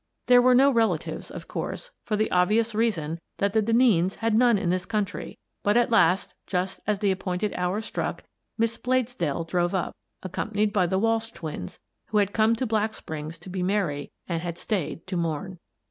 [0.25, 4.57] There were no relatives, of course, for the obvious reason that the Denneens had none
[4.57, 8.23] in this country, but at last, just as the appointed hour struck,
[8.57, 12.95] Miss Blades dell drove up, accompanied by the Walsh twins, who had come to Black
[12.95, 15.59] Springs to be merry and had stayed to mourn.